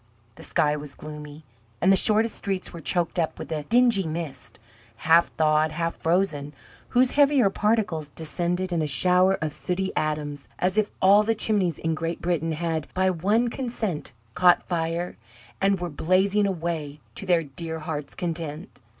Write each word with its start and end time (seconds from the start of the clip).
The 0.33 0.41
sky 0.41 0.75
was 0.75 0.95
gloomy, 0.95 1.43
and 1.79 1.91
the 1.91 1.95
shortest 1.95 2.33
streets 2.33 2.73
were 2.73 2.79
choked 2.81 3.19
up 3.19 3.37
with 3.37 3.51
a 3.51 3.65
dingy 3.65 4.07
mist, 4.07 4.57
half 4.95 5.27
thawed, 5.35 5.69
half 5.69 5.93
frozen, 5.95 6.55
whose 6.89 7.11
heavier 7.11 7.51
particles 7.51 8.09
descended 8.09 8.71
in 8.73 8.81
a 8.81 8.87
shower 8.87 9.37
of 9.43 9.53
sooty 9.53 9.91
atoms, 9.95 10.47
as 10.57 10.75
if 10.75 10.89
all 11.03 11.21
the 11.21 11.35
chimneys 11.35 11.77
in 11.77 11.93
Great 11.93 12.19
Britain 12.19 12.53
had, 12.53 12.91
by 12.95 13.11
one 13.11 13.49
consent, 13.51 14.11
caught 14.33 14.67
fire, 14.67 15.17
and 15.61 15.79
were 15.79 15.87
blazing 15.91 16.47
away 16.47 16.99
to 17.13 17.27
their 17.27 17.43
dear 17.43 17.77
heart's 17.77 18.15
content. 18.15 18.79